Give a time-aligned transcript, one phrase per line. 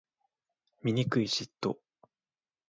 [0.81, 1.77] 醜い嫉妬